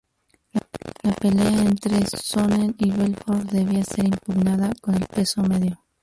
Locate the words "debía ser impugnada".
3.51-4.71